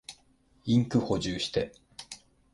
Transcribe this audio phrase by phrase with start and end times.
[0.65, 1.73] インク補充して。